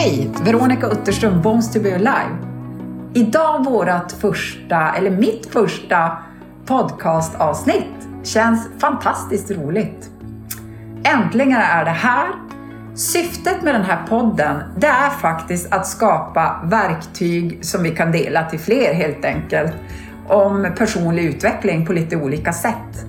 [0.00, 0.30] Hej!
[0.44, 2.36] Veronica Utterström, Bones to be alive.
[3.14, 6.18] Idag vårt första, eller mitt första
[6.66, 8.08] podcastavsnitt.
[8.22, 10.10] Känns fantastiskt roligt.
[11.04, 12.28] Äntligen är det här.
[12.94, 18.44] Syftet med den här podden, det är faktiskt att skapa verktyg som vi kan dela
[18.50, 19.72] till fler helt enkelt.
[20.28, 23.04] Om personlig utveckling på lite olika sätt.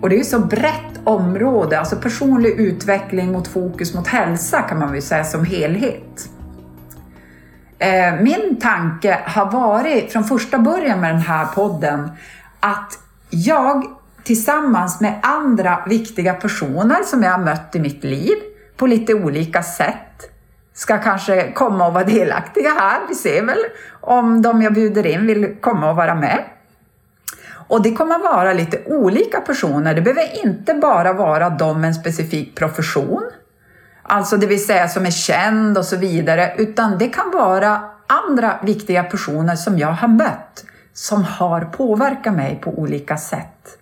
[0.00, 4.78] Och det är ju så brett område, alltså personlig utveckling mot fokus mot hälsa kan
[4.78, 6.30] man väl säga som helhet.
[7.84, 12.10] Eh, min tanke har varit från första början med den här podden
[12.60, 12.98] att
[13.30, 13.84] jag
[14.22, 18.34] tillsammans med andra viktiga personer som jag har mött i mitt liv
[18.76, 20.30] på lite olika sätt
[20.74, 23.00] ska kanske komma och vara delaktiga här.
[23.08, 23.58] Vi ser väl
[24.00, 26.44] om de jag bjuder in vill komma och vara med.
[27.68, 29.94] Och det kommer vara lite olika personer.
[29.94, 33.22] Det behöver inte bara vara de med en specifik profession,
[34.04, 38.58] alltså det vill säga som är känd och så vidare, utan det kan vara andra
[38.62, 43.78] viktiga personer som jag har mött som har påverkat mig på olika sätt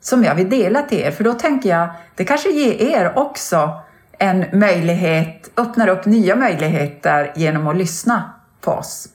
[0.00, 1.10] som jag vill dela till er.
[1.10, 3.80] För då tänker jag, det kanske ger er också
[4.18, 9.08] en möjlighet, öppnar upp nya möjligheter genom att lyssna på oss.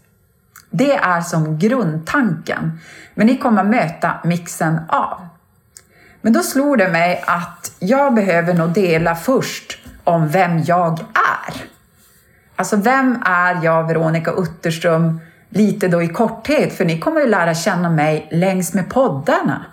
[0.70, 2.80] Det är som grundtanken.
[3.14, 5.28] Men ni kommer möta mixen av.
[6.22, 11.64] Men då slog det mig att jag behöver nog dela först om vem jag är.
[12.56, 17.56] Alltså vem är jag, Veronica Utterström, lite då i korthet, för ni kommer ju lära
[17.56, 19.66] känna mig längs med poddarna.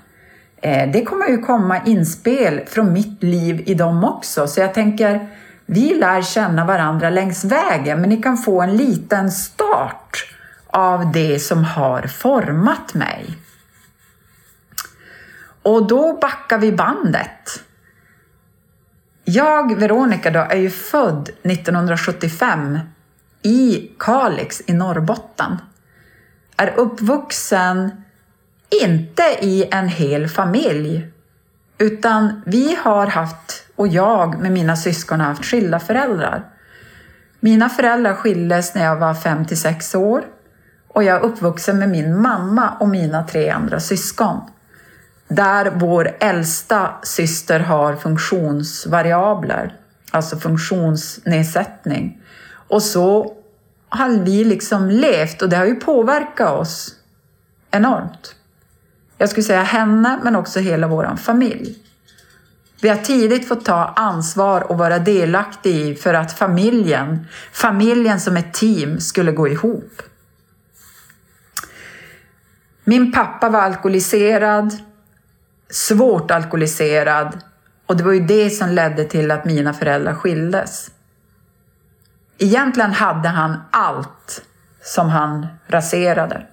[0.62, 5.28] Eh, det kommer ju komma inspel från mitt liv i dem också, så jag tänker
[5.66, 10.26] vi lär känna varandra längs vägen, men ni kan få en liten start
[10.66, 13.38] av det som har format mig.
[15.62, 17.62] Och då backar vi bandet.
[19.32, 22.78] Jag, Veronica, då, är ju född 1975
[23.42, 25.58] i Kalix i Norrbotten.
[26.56, 27.90] Är uppvuxen
[28.82, 31.08] inte i en hel familj,
[31.78, 36.44] utan vi har haft, och jag med mina syskon har haft skilda föräldrar.
[37.40, 40.24] Mina föräldrar skildes när jag var 5 till 6 år
[40.88, 44.40] och jag är uppvuxen med min mamma och mina tre andra syskon.
[45.32, 49.76] Där vår äldsta syster har funktionsvariabler,
[50.10, 52.20] alltså funktionsnedsättning.
[52.68, 53.36] Och så
[53.88, 56.94] har vi liksom levt och det har ju påverkat oss
[57.70, 58.34] enormt.
[59.19, 61.76] Jag skulle säga henne, men också hela vår familj.
[62.82, 68.36] Vi har tidigt fått ta ansvar och vara delaktiga i för att familjen, familjen som
[68.36, 70.02] ett team, skulle gå ihop.
[72.84, 74.89] Min pappa var alkoholiserad,
[75.70, 77.41] svårt alkoholiserad
[77.86, 80.91] och det var ju det som ledde till att mina föräldrar skildes.
[82.38, 84.42] Egentligen hade han allt
[84.82, 86.47] som han raserade.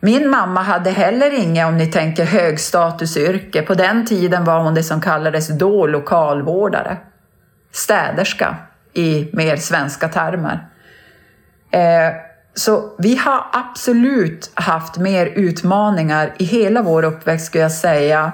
[0.00, 3.62] Min mamma hade heller inget, om ni tänker högstatusyrke.
[3.62, 6.96] På den tiden var hon det som kallades då lokalvårdare.
[7.72, 8.56] Städerska
[8.92, 10.68] i mer svenska termer.
[11.70, 12.29] Eh,
[12.60, 18.32] så vi har absolut haft mer utmaningar i hela vår uppväxt, skulle jag säga,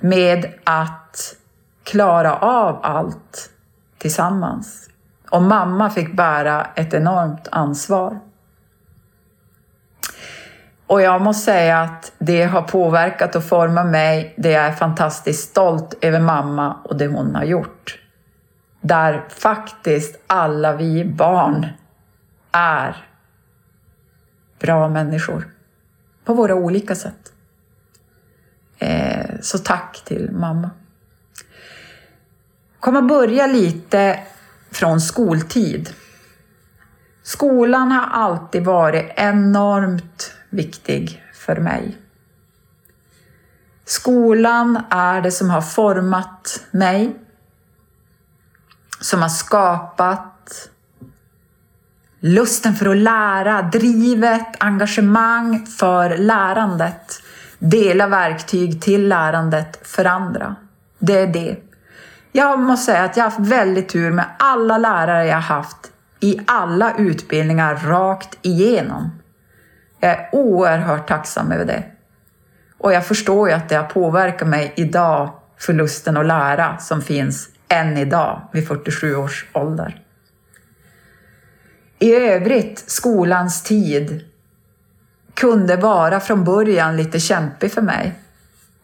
[0.00, 1.36] med att
[1.82, 3.50] klara av allt
[3.98, 4.88] tillsammans.
[5.30, 8.18] Och mamma fick bära ett enormt ansvar.
[10.86, 14.34] Och jag måste säga att det har påverkat och format mig.
[14.36, 17.98] Det är fantastiskt stolt över mamma och det hon har gjort.
[18.80, 21.66] Där faktiskt alla vi barn
[22.52, 23.11] är
[24.62, 25.48] bra människor
[26.24, 27.32] på våra olika sätt.
[28.78, 30.70] Eh, så tack till mamma.
[32.72, 34.20] Jag kommer börja lite
[34.70, 35.90] från skoltid.
[37.22, 41.98] Skolan har alltid varit enormt viktig för mig.
[43.84, 47.16] Skolan är det som har format mig,
[49.00, 50.68] som har skapat
[52.22, 57.22] lusten för att lära, drivet, engagemang för lärandet,
[57.58, 60.56] dela verktyg till lärandet för andra.
[60.98, 61.56] Det är det.
[62.32, 65.92] Jag måste säga att jag har haft väldigt tur med alla lärare jag har haft
[66.20, 69.10] i alla utbildningar rakt igenom.
[70.00, 71.84] Jag är oerhört tacksam över det.
[72.78, 77.02] Och jag förstår ju att det har påverkat mig idag för lusten att lära som
[77.02, 80.02] finns än idag vid 47 års ålder.
[82.02, 84.24] I övrigt, skolans tid
[85.34, 88.12] kunde vara från början lite kämpig för mig.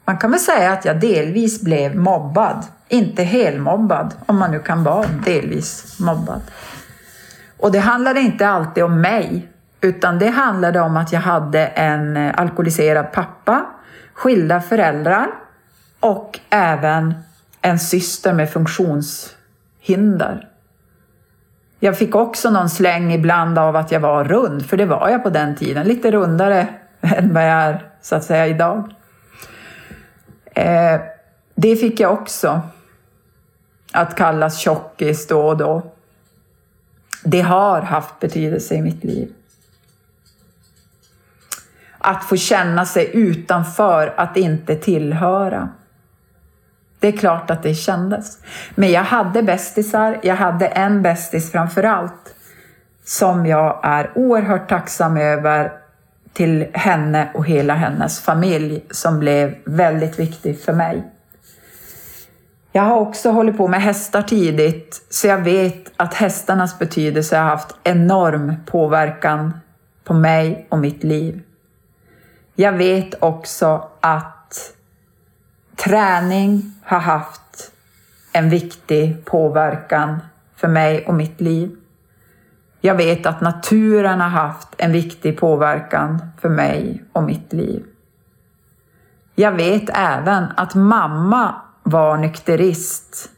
[0.05, 4.85] Man kan väl säga att jag delvis blev mobbad, inte helmobbad, om man nu kan
[4.85, 6.41] vara delvis mobbad.
[7.57, 9.49] Och det handlade inte alltid om mig,
[9.81, 13.67] utan det handlade om att jag hade en eh, alkoholiserad pappa,
[14.15, 15.29] skilda föräldrar
[16.01, 17.15] och även
[17.63, 20.49] en syster med funktionshinder.
[21.81, 25.23] Jag fick också någon släng ibland av att jag var rund, för det var jag
[25.23, 25.87] på den tiden.
[25.87, 26.69] Lite rundare
[27.01, 28.95] än vad jag är, så att säga, idag.
[30.45, 31.01] Eh,
[31.55, 32.61] det fick jag också.
[33.93, 35.83] Att kallas tjockis då och då.
[37.25, 39.33] Det har haft betydelse i mitt liv.
[41.99, 45.69] Att få känna sig utanför, att inte tillhöra.
[47.01, 48.39] Det är klart att det kändes.
[48.75, 50.19] Men jag hade bästisar.
[50.23, 52.35] Jag hade en bästis framför allt
[53.05, 55.73] som jag är oerhört tacksam över
[56.33, 61.03] till henne och hela hennes familj som blev väldigt viktig för mig.
[62.73, 67.45] Jag har också hållit på med hästar tidigt så jag vet att hästarnas betydelse har
[67.45, 69.61] haft enorm påverkan
[70.05, 71.43] på mig och mitt liv.
[72.55, 74.73] Jag vet också att
[75.77, 77.73] träning har haft
[78.33, 80.19] en viktig påverkan
[80.57, 81.77] för mig och mitt liv.
[82.81, 87.85] Jag vet att naturen har haft en viktig påverkan för mig och mitt liv.
[89.35, 93.31] Jag vet även att mamma var nykterist.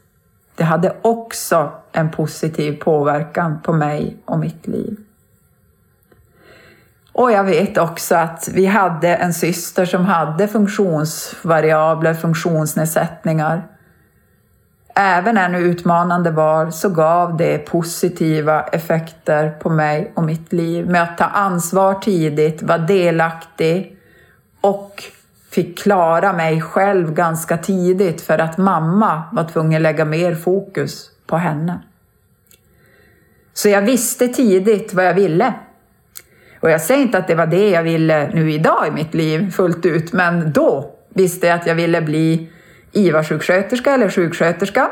[0.55, 4.97] Det hade också en positiv påverkan på mig och mitt liv.
[7.13, 13.67] Och jag vet också att vi hade en syster som hade funktionsvariabler, funktionsnedsättningar.
[14.95, 20.89] Även när nu utmanande var så gav det positiva effekter på mig och mitt liv
[20.89, 23.97] med att ta ansvar tidigt, vara delaktig
[24.61, 25.03] och
[25.51, 31.09] fick klara mig själv ganska tidigt för att mamma var tvungen att lägga mer fokus
[31.27, 31.79] på henne.
[33.53, 35.53] Så jag visste tidigt vad jag ville.
[36.61, 39.51] Och jag säger inte att det var det jag ville nu idag i mitt liv
[39.51, 42.49] fullt ut, men då visste jag att jag ville bli
[42.91, 44.91] IVA-sjuksköterska eller sjuksköterska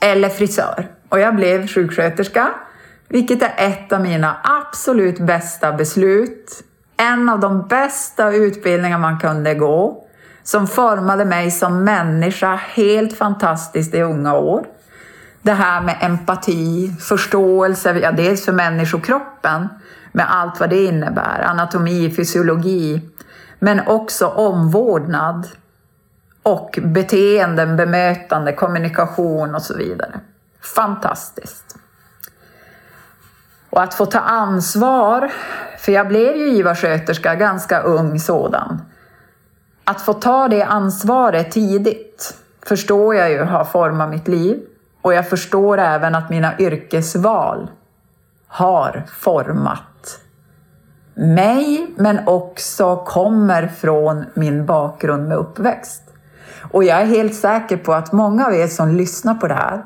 [0.00, 0.88] eller frisör.
[1.08, 2.48] Och jag blev sjuksköterska,
[3.08, 6.64] vilket är ett av mina absolut bästa beslut.
[6.96, 10.06] En av de bästa utbildningar man kunde gå,
[10.42, 14.66] som formade mig som människa helt fantastiskt i unga år.
[15.42, 19.68] Det här med empati, förståelse, ja, dels för människokroppen,
[20.12, 23.00] med allt vad det innebär, anatomi, fysiologi,
[23.58, 25.48] men också omvårdnad
[26.42, 30.20] och beteenden, bemötande, kommunikation och så vidare.
[30.74, 31.76] Fantastiskt!
[33.70, 35.32] Och att få ta ansvar,
[35.78, 38.82] för jag blev ju givarsköterska, ganska ung sådan.
[39.84, 42.34] Att få ta det ansvaret tidigt
[42.66, 44.60] förstår jag ju har format mitt liv
[45.02, 47.70] och jag förstår även att mina yrkesval
[48.52, 50.20] har format
[51.14, 56.02] mig men också kommer från min bakgrund med uppväxt.
[56.70, 59.84] Och jag är helt säker på att många av er som lyssnar på det här,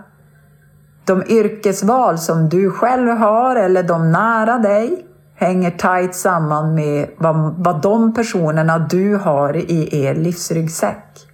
[1.05, 7.55] de yrkesval som du själv har eller de nära dig hänger tajt samman med vad,
[7.65, 11.29] vad de personerna du har i er livsryggsäck.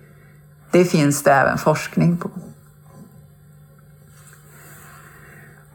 [0.71, 2.31] Det finns det även forskning på.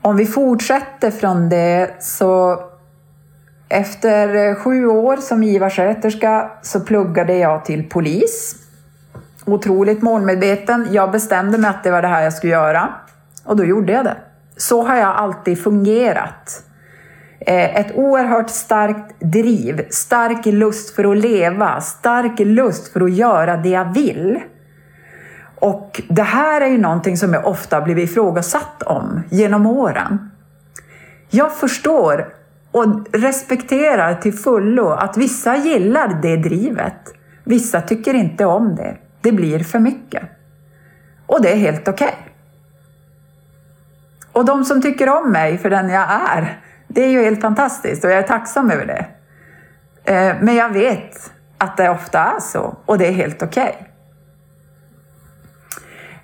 [0.08, 2.62] Om vi fortsätter från det så
[3.70, 8.56] efter sju år som IVA-sköterska så pluggade jag till polis.
[9.46, 10.88] Otroligt målmedveten.
[10.92, 12.94] Jag bestämde mig att det var det här jag skulle göra
[13.44, 14.18] och då gjorde jag det.
[14.58, 16.64] Så har jag alltid fungerat.
[17.40, 23.58] Eh, ett oerhört starkt driv, stark lust för att leva, stark lust för att göra
[23.58, 24.40] det jag vill.
[25.60, 30.32] Och det här är ju någonting som jag ofta blivit ifrågasatt om genom åren.
[31.30, 32.34] Jag förstår
[32.72, 37.14] och respekterar till fullo att vissa gillar det drivet.
[37.44, 38.98] Vissa tycker inte om det.
[39.22, 40.24] Det blir för mycket.
[41.26, 42.08] Och det är helt okej.
[42.08, 42.34] Okay.
[44.32, 48.04] Och de som tycker om mig för den jag är, det är ju helt fantastiskt
[48.04, 49.06] och jag är tacksam över det.
[50.14, 53.76] Eh, men jag vet att det ofta är så och det är helt okej.
[53.80, 53.97] Okay.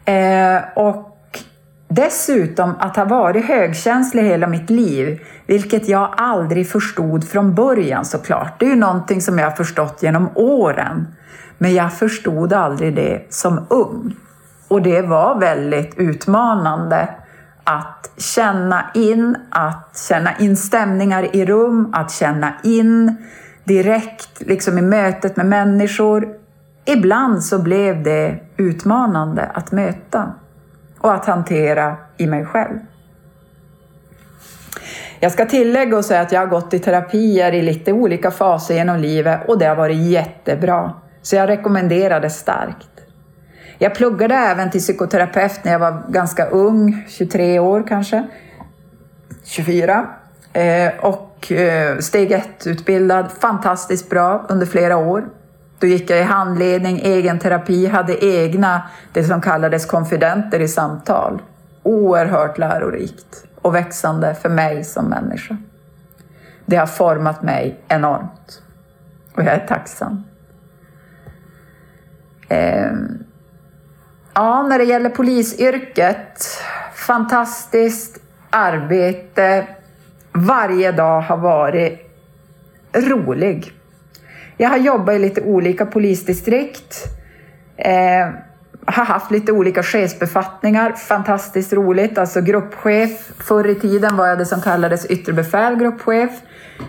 [0.05, 1.09] Eh, och
[1.95, 8.59] Dessutom att ha varit högkänslig hela mitt liv, vilket jag aldrig förstod från början såklart.
[8.59, 11.07] Det är ju någonting som jag har förstått genom åren.
[11.57, 14.15] Men jag förstod aldrig det som ung.
[14.67, 17.09] Och det var väldigt utmanande
[17.63, 23.15] att känna in, att känna in stämningar i rum, att känna in
[23.63, 26.42] direkt liksom i mötet med människor.
[26.85, 30.33] Ibland så blev det utmanande att möta
[30.99, 32.79] och att hantera i mig själv.
[35.19, 38.75] Jag ska tillägga och säga att jag har gått i terapier i lite olika faser
[38.75, 40.93] genom livet och det har varit jättebra.
[41.21, 42.89] Så jag rekommenderar det starkt.
[43.77, 48.27] Jag pluggade även till psykoterapeut när jag var ganska ung, 23 år kanske,
[49.43, 50.07] 24.
[50.53, 55.29] Eh, och eh, steg 1-utbildad, fantastiskt bra under flera år.
[55.83, 58.81] Då gick jag i handledning, egen terapi, hade egna,
[59.13, 61.41] det som kallades konfidenter i samtal.
[61.83, 65.57] Oerhört lärorikt och växande för mig som människa.
[66.65, 68.61] Det har format mig enormt
[69.35, 70.23] och jag är tacksam.
[72.49, 73.23] Ehm,
[74.33, 76.47] ja, när det gäller polisyrket,
[76.93, 79.67] fantastiskt arbete.
[80.31, 81.99] Varje dag har varit
[82.93, 83.82] rolig.
[84.57, 87.03] Jag har jobbat i lite olika polisdistrikt.
[87.77, 88.29] Eh,
[88.85, 90.91] har haft lite olika chefsbefattningar.
[90.91, 92.17] Fantastiskt roligt.
[92.17, 93.31] Alltså gruppchef.
[93.39, 96.31] Förr i tiden var jag det som kallades yttre befäl, gruppchef.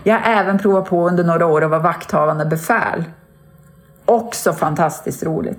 [0.03, 3.03] Jag har även provat på under några år att vara vakthavande befäl.
[4.05, 5.57] Också fantastiskt roligt.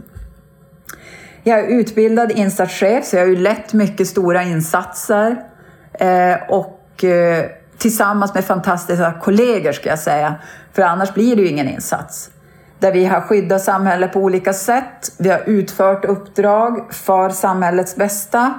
[1.43, 5.37] Jag är utbildad insatschef, så jag har ju lett mycket stora insatser.
[5.93, 7.45] Eh, och eh,
[7.79, 10.35] tillsammans med fantastiska kollegor ska jag säga.
[10.73, 12.31] För annars blir det ju ingen insats.
[12.79, 15.13] Där vi har skyddat samhället på olika sätt.
[15.19, 18.55] Vi har utfört uppdrag för samhällets bästa.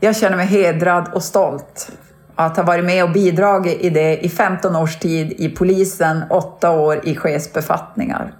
[0.00, 1.90] Jag känner mig hedrad och stolt
[2.34, 6.70] att ha varit med och bidragit i det i 15 års tid i polisen, 8
[6.70, 8.34] år i chefsbefattningar.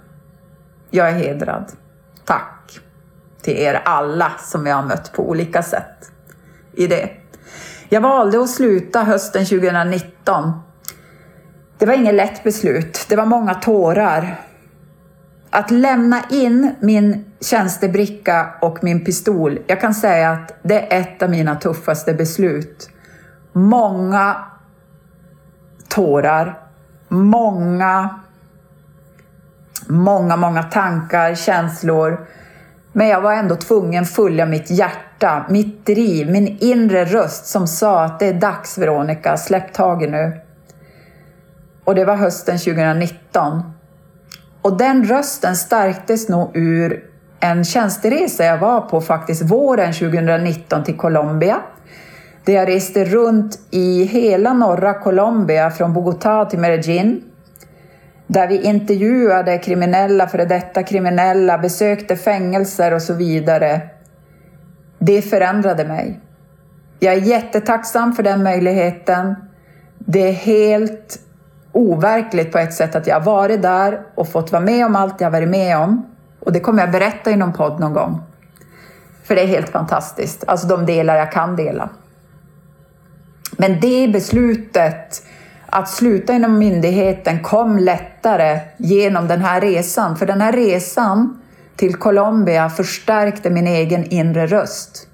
[0.89, 1.71] Jag är hedrad.
[2.25, 2.79] Tack
[3.41, 6.11] till er alla som jag har mött på olika sätt
[6.73, 7.09] i det.
[7.93, 10.51] Jag valde att sluta hösten 2019.
[11.77, 13.05] Det var inget lätt beslut.
[13.09, 14.39] Det var många tårar.
[15.49, 21.21] Att lämna in min tjänstebricka och min pistol, jag kan säga att det är ett
[21.21, 22.89] av mina tuffaste beslut.
[23.51, 24.35] Många
[25.87, 26.59] tårar,
[27.07, 28.19] många,
[29.87, 32.27] många, många tankar, känslor.
[32.93, 38.03] Men jag var ändå tvungen följa mitt hjärta, mitt driv, min inre röst som sa
[38.03, 40.41] att det är dags Veronica, släpp taget nu.
[41.83, 43.61] Och det var hösten 2019.
[44.61, 47.03] Och den rösten stärktes nog ur
[47.39, 51.61] en tjänsteresa jag var på faktiskt våren 2019 till Colombia.
[52.45, 57.23] Där jag reste runt i hela norra Colombia från Bogotá till Medellin
[58.27, 63.81] där vi intervjuade kriminella, före detta kriminella, besökte fängelser och så vidare.
[64.99, 66.19] Det förändrade mig.
[66.99, 69.35] Jag är jättetacksam för den möjligheten.
[69.97, 71.19] Det är helt
[71.71, 75.21] overkligt på ett sätt att jag har varit där och fått vara med om allt
[75.21, 76.05] jag varit med om.
[76.39, 78.21] Och det kommer jag berätta i någon podd någon gång.
[79.23, 81.89] För det är helt fantastiskt, alltså de delar jag kan dela.
[83.57, 85.23] Men det beslutet
[85.73, 90.15] att sluta inom myndigheten kom lättare genom den här resan.
[90.17, 91.41] För den här resan
[91.75, 95.07] till Colombia förstärkte min egen inre röst.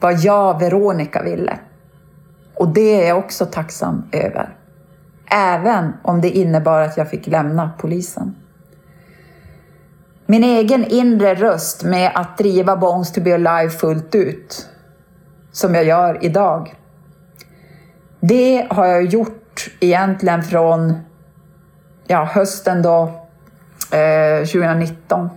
[0.00, 1.58] Vad jag, Veronica, ville.
[2.54, 4.56] Och det är jag också tacksam över.
[5.30, 8.36] Även om det innebar att jag fick lämna polisen.
[10.26, 14.68] Min egen inre röst med att driva Bones to be alive fullt ut,
[15.52, 16.74] som jag gör idag.
[18.20, 19.40] Det har jag gjort
[19.80, 20.94] egentligen från
[22.06, 23.02] ja, hösten då,
[23.96, 25.30] eh, 2019.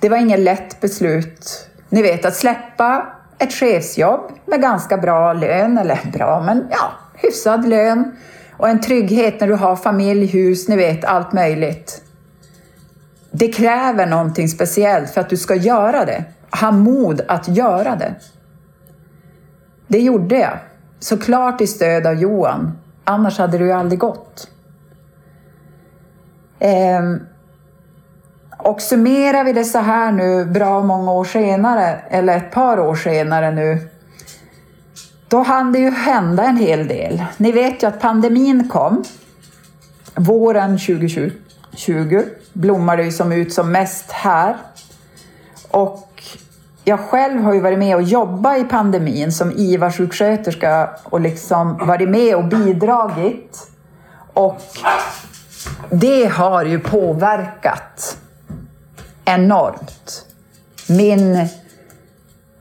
[0.00, 1.68] Det var inget lätt beslut.
[1.88, 3.06] Ni vet, att släppa
[3.38, 8.16] ett chefsjobb med ganska bra lön, eller bra, men ja, hyfsad lön
[8.56, 12.02] och en trygghet när du har familj, hus, ni vet, allt möjligt.
[13.30, 16.24] Det kräver någonting speciellt för att du ska göra det.
[16.60, 18.14] Ha mod att göra det.
[19.86, 20.58] Det gjorde jag.
[21.02, 24.48] Såklart i stöd av Johan, annars hade det ju aldrig gått.
[26.58, 27.20] Ehm,
[28.58, 32.94] och summerar vi det så här nu bra många år senare, eller ett par år
[32.94, 33.88] senare nu,
[35.28, 37.24] då hann det ju hända en hel del.
[37.36, 39.04] Ni vet ju att pandemin kom
[40.14, 42.22] våren 2020.
[42.52, 44.56] Blommade ju som ut som mest här.
[45.70, 46.11] Och
[46.84, 52.08] jag själv har ju varit med och jobbat i pandemin som IVA-sjuksköterska och liksom varit
[52.08, 53.68] med och bidragit.
[54.32, 54.60] Och
[55.90, 58.18] det har ju påverkat
[59.24, 60.26] enormt
[60.88, 61.48] min,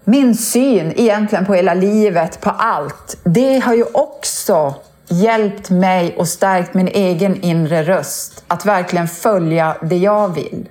[0.03, 3.17] min syn egentligen på hela livet, på allt.
[3.23, 4.75] Det har ju också
[5.07, 10.69] hjälpt mig och stärkt min egen inre röst att verkligen följa det jag vill.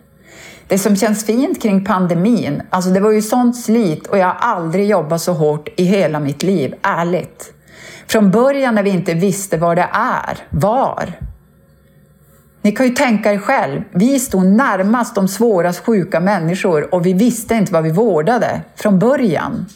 [0.71, 4.35] Det som känns fint kring pandemin, alltså det var ju sånt slit och jag har
[4.35, 7.53] aldrig jobbat så hårt i hela mitt liv, ärligt.
[8.07, 11.13] Från början när vi inte visste vad det är, var.
[12.63, 17.13] Ni kan ju tänka er själv, vi stod närmast de svårast sjuka människor och vi
[17.13, 19.67] visste inte vad vi vårdade från början.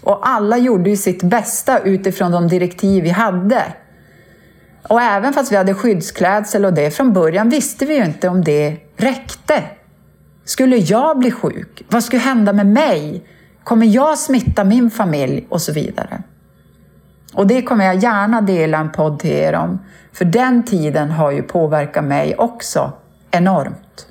[0.00, 3.62] Och alla gjorde ju sitt bästa utifrån de direktiv vi hade.
[4.88, 8.44] Och även fast vi hade skyddsklädsel och det från början visste vi ju inte om
[8.44, 9.62] det räckte.
[10.44, 11.82] Skulle jag bli sjuk?
[11.88, 13.24] Vad skulle hända med mig?
[13.64, 15.46] Kommer jag smitta min familj?
[15.48, 16.22] Och så vidare.
[17.34, 19.78] Och det kommer jag gärna dela en podd till er om,
[20.12, 22.92] för den tiden har ju påverkat mig också
[23.30, 24.06] enormt.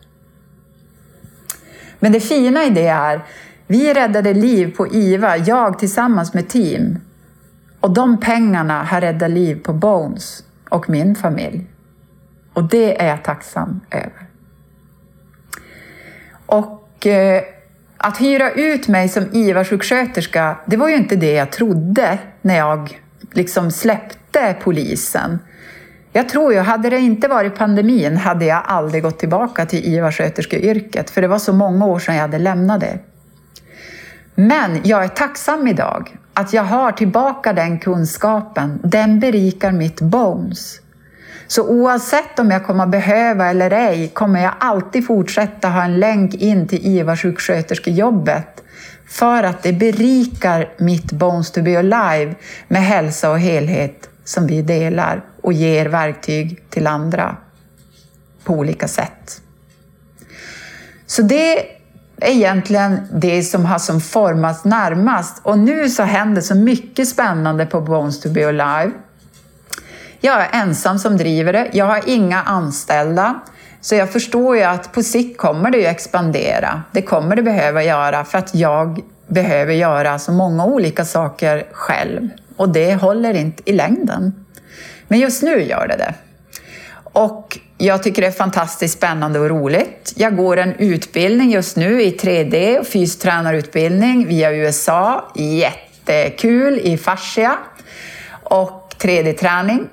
[2.00, 3.22] Men det fina i det är,
[3.68, 7.00] vi räddade liv på IVA, jag tillsammans med team.
[7.80, 11.68] Och de pengarna har räddat liv på Bones och min familj.
[12.54, 14.33] Och det är jag tacksam över.
[16.46, 17.44] Och eh,
[17.98, 23.00] att hyra ut mig som IVA-sjuksköterska, det var ju inte det jag trodde när jag
[23.32, 25.40] liksom släppte polisen.
[26.12, 31.10] Jag tror ju, hade det inte varit pandemin hade jag aldrig gått tillbaka till IVA-sköterskeyrket,
[31.10, 33.00] för det var så många år sedan jag hade lämnat det.
[34.36, 38.80] Men jag är tacksam idag att jag har tillbaka den kunskapen.
[38.84, 40.80] Den berikar mitt bones.
[41.48, 46.34] Så oavsett om jag kommer behöva eller ej kommer jag alltid fortsätta ha en länk
[46.34, 48.64] in till IVA-sjuksköterskejobbet
[49.10, 52.36] för att det berikar mitt Bones to be alive
[52.68, 57.38] med hälsa och helhet som vi delar och ger verktyg till andra
[58.44, 59.42] på olika sätt.
[61.06, 61.60] Så det
[62.18, 67.66] är egentligen det som har som formats närmast och nu så händer så mycket spännande
[67.66, 68.92] på Bones to be alive.
[70.26, 73.40] Jag är ensam som driver det, jag har inga anställda.
[73.82, 76.84] Så jag förstår ju att på sikt kommer det ju expandera.
[76.92, 82.30] Det kommer det behöva göra för att jag behöver göra så många olika saker själv.
[82.58, 84.46] Och det håller inte i längden.
[85.08, 86.14] Men just nu gör det det.
[87.04, 90.14] Och jag tycker det är fantastiskt spännande och roligt.
[90.16, 95.32] Jag går en utbildning just nu i 3D, fystränarutbildning via USA.
[95.36, 97.58] Jättekul i fascia
[98.44, 99.88] och 3D-träning.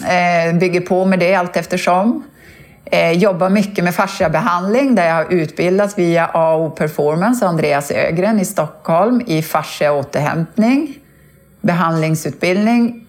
[0.00, 2.24] Eh, bygger på med det allt eftersom.
[2.84, 8.44] Eh, jobbar mycket med fasciabehandling där jag har utbildats via AO Performance, Andreas Ögren i
[8.44, 10.98] Stockholm, i fasciaåterhämtning,
[11.60, 13.06] behandlingsutbildning.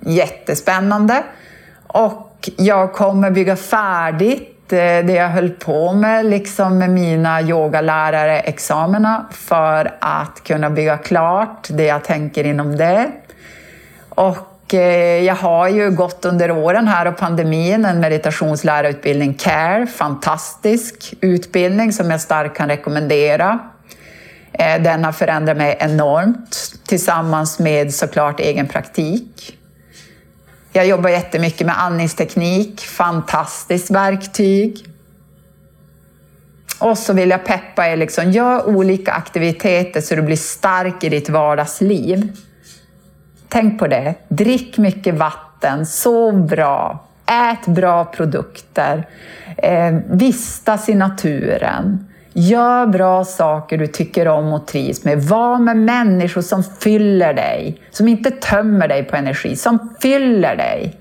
[0.00, 1.22] Jättespännande.
[1.86, 9.26] Och jag kommer bygga färdigt eh, det jag höll på med, liksom med mina yogalärare-examina
[9.30, 13.10] för att kunna bygga klart det jag tänker inom det.
[14.08, 21.14] Och Eh, jag har ju gått under åren här och pandemin en meditationslärarutbildning CARE, fantastisk
[21.20, 23.58] utbildning som jag starkt kan rekommendera.
[24.52, 29.58] Eh, den har förändrat mig enormt tillsammans med såklart egen praktik.
[30.72, 34.86] Jag jobbar jättemycket med andningsteknik, fantastiskt verktyg.
[36.78, 41.08] Och så vill jag peppa er, liksom, gör olika aktiviteter så du blir stark i
[41.08, 42.36] ditt vardagsliv.
[43.52, 44.14] Tänk på det.
[44.28, 49.06] Drick mycket vatten, sov bra, ät bra produkter,
[49.56, 52.06] eh, vistas i naturen.
[52.32, 55.22] Gör bra saker du tycker om och trivs med.
[55.22, 60.96] Var med människor som fyller dig, som inte tömmer dig på energi, som fyller dig.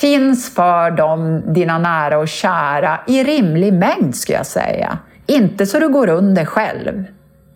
[0.00, 4.98] Finns för dem, dina nära och kära, i rimlig mängd skulle jag säga.
[5.26, 7.04] Inte så du går under själv.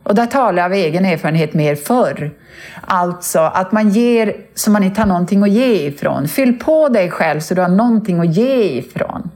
[0.06, 2.30] Och där talar jag av egen erfarenhet mer förr.
[2.80, 6.28] Alltså att man ger så man inte har någonting att ge ifrån.
[6.28, 9.30] Fyll på dig själv så du har någonting att ge ifrån.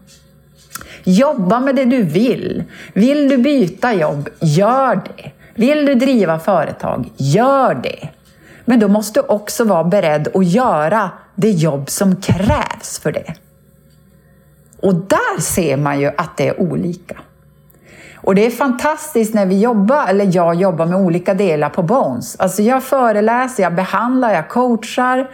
[1.05, 2.65] Jobba med det du vill.
[2.93, 5.31] Vill du byta jobb, gör det.
[5.55, 8.09] Vill du driva företag, gör det.
[8.65, 13.35] Men då måste du också vara beredd att göra det jobb som krävs för det.
[14.83, 17.17] Och där ser man ju att det är olika.
[18.23, 22.37] Och det är fantastiskt när vi jobbar, eller jag jobbar med olika delar på Bones.
[22.41, 25.31] Alltså jag föreläser, jag behandlar, jag coachar.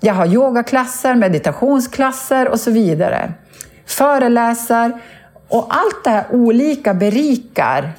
[0.00, 3.32] Jag har yogaklasser, meditationsklasser och så vidare.
[3.86, 4.92] Föreläser.
[5.48, 7.92] Och allt det här olika berikar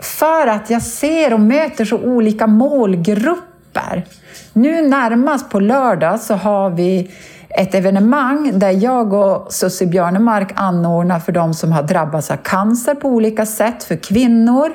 [0.00, 4.06] för att jag ser och möter så olika målgrupper.
[4.52, 7.10] Nu närmast på lördag så har vi
[7.48, 12.94] ett evenemang där jag och Sussi Björnemark anordnar för de som har drabbats av cancer
[12.94, 14.72] på olika sätt, för kvinnor,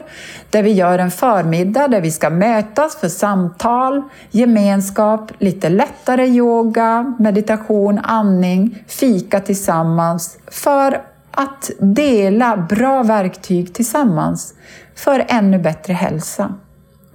[0.50, 7.16] där vi gör en förmiddag där vi ska mötas för samtal, gemenskap, lite lättare yoga,
[7.20, 14.54] meditation, andning, fika tillsammans för att dela bra verktyg tillsammans
[14.96, 16.56] för ännu bättre hälsa.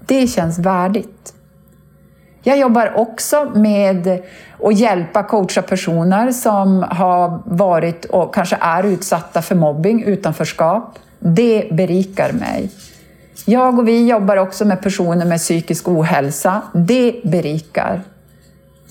[0.07, 1.36] Det känns värdigt.
[2.47, 4.21] Jag jobbar också med
[4.63, 10.99] att hjälpa coacha personer som har varit och kanske är utsatta för mobbing, utanförskap.
[11.19, 12.71] Det berikar mig.
[13.45, 16.63] Jag och vi jobbar också med personer med psykisk ohälsa.
[16.73, 18.03] Det berikar.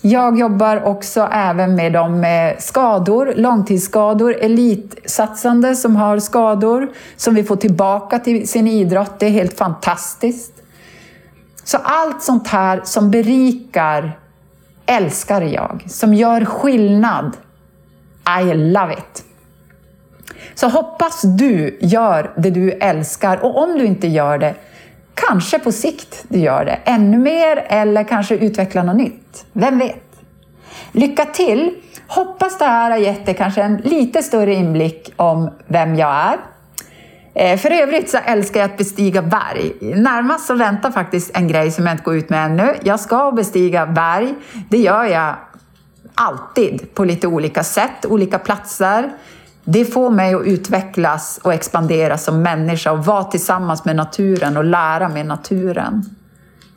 [0.02, 7.44] Jag jobbar också även med de med skador, långtidsskador, elitsatsande som har skador som vi
[7.44, 9.20] får tillbaka till sin idrott.
[9.20, 10.55] Det är helt fantastiskt.
[11.66, 14.20] Så allt sånt här som berikar
[14.86, 17.38] älskar jag, som gör skillnad.
[18.42, 19.26] I love it!
[20.56, 24.56] Så hoppas du gör det du älskar och om du inte gör det,
[25.14, 29.46] kanske på sikt du gör det ännu mer eller kanske utvecklar något nytt.
[29.54, 30.04] Vem vet?
[30.92, 31.76] Lycka till!
[32.08, 36.38] Hoppas det här har gett dig kanske en lite större inblick om vem jag är.
[37.36, 39.74] Eh, för övrigt så älskar jag att bestiga berg.
[39.82, 42.76] Närmast så väntar faktiskt en grej som jag inte går ut med ännu.
[42.84, 44.36] Jag ska bestiga berg.
[44.70, 45.36] Det gör jag
[46.16, 49.12] alltid på lite olika sätt, olika platser.
[49.64, 54.66] Det får mig att utvecklas och expandera som människa och vara tillsammans med naturen och
[54.66, 56.04] lära med naturen.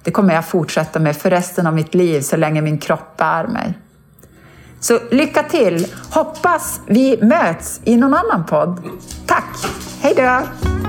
[0.02, 3.46] Det kommer jag fortsätta med för resten av mitt liv så länge min kropp bär
[3.46, 3.74] mig.
[4.80, 5.86] Så lycka till!
[6.10, 8.80] Hoppas vi möts i någon annan podd.
[9.26, 9.56] Tack!
[10.00, 10.87] Hej då!